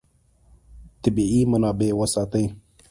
طبیعي 1.03 1.41
منابع 1.51 1.91
وساتئ. 1.99 2.45